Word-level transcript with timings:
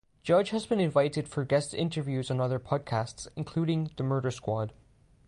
Judge 0.23 0.49
has 0.49 0.65
been 0.65 0.79
invited 0.79 1.27
for 1.29 1.45
guest 1.45 1.75
interviews 1.75 2.31
on 2.31 2.41
other 2.41 2.57
podcasts 2.57 3.27
including 3.35 3.91
"The 3.97 4.03
Murder 4.03 4.31
Squad". 4.31 4.73